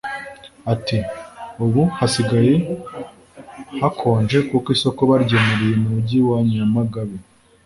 [0.73, 0.97] Ati
[1.63, 2.53] Ubu hasigaye
[3.81, 7.17] hakonje kuko isoko baryimuriye mu Mujyi wa Nyamagabe,